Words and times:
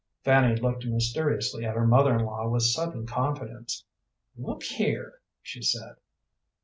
Fanny 0.23 0.55
looked 0.59 0.83
mysteriously 0.83 1.63
at 1.63 1.75
her 1.75 1.85
mother 1.85 2.15
in 2.17 2.25
law 2.25 2.49
with 2.49 2.63
sudden 2.63 3.05
confidence. 3.05 3.85
"Look 4.35 4.63
here," 4.63 5.19
she 5.43 5.61
said. 5.61 5.97